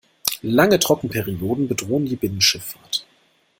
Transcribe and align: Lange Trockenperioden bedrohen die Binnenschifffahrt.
Lange 0.41 0.79
Trockenperioden 0.79 1.67
bedrohen 1.67 2.07
die 2.07 2.15
Binnenschifffahrt. 2.15 3.05